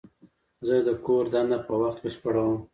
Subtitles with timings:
[0.67, 2.57] زه د کور دنده په وخت بشپړوم.